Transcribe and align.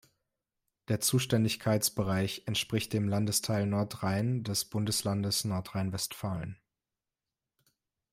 Der 0.87 0.99
Zuständigkeitsbereich 0.99 2.41
entspricht 2.47 2.91
dem 2.91 3.07
Landesteil 3.07 3.67
Nordrhein 3.67 4.43
des 4.43 4.65
Bundeslandes 4.65 5.45
Nordrhein-Westfalen. 5.45 6.57